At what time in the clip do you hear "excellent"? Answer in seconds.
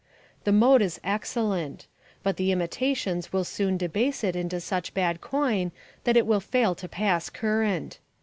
1.03-1.85